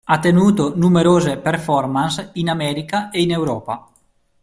Ha 0.05 0.17
tenuto 0.17 0.75
numerose 0.75 1.37
"performance" 1.37 2.31
in 2.33 2.49
America 2.49 3.11
e 3.11 3.21
in 3.21 3.29
Europa. 3.29 3.87